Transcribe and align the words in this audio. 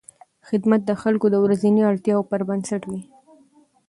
خدمت 0.47 0.81
د 0.85 0.91
خلکو 1.01 1.25
د 1.29 1.35
ورځنیو 1.45 1.89
اړتیاوو 1.91 2.29
پر 2.31 2.41
بنسټ 2.49 2.81
وي. 2.89 3.01